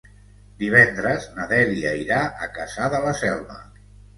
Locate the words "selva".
3.25-3.61